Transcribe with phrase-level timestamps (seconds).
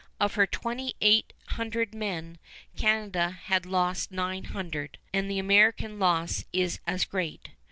[0.19, 2.39] Of her twenty eight hundred men
[2.75, 7.49] Canada had lost nine hundred; and the American loss is as great.